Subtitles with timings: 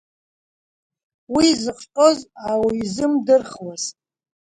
[1.35, 2.19] Уи зыхҟьоз
[2.49, 3.83] аузимдырхуаз…